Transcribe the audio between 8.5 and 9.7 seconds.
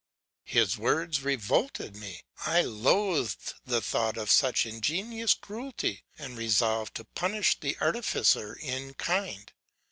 in kind.